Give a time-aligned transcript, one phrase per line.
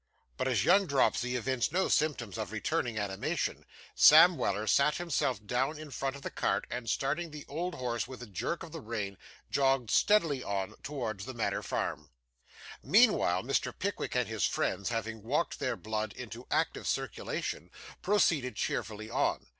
[0.35, 5.77] But as young dropsy evinced no symptoms of returning animation, Sam Weller sat himself down
[5.77, 8.81] in front of the cart, and starting the old horse with a jerk of the
[8.81, 9.15] rein,
[9.51, 12.09] jogged steadily on, towards the Manor Farm.
[12.81, 13.71] Meanwhile, Mr.
[13.77, 17.69] Pickwick and his friends having walked their blood into active circulation,
[18.01, 19.45] proceeded cheerfully on.